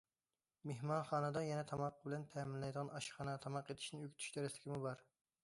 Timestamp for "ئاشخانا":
2.97-3.37